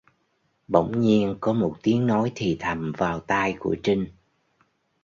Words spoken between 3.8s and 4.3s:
Trinh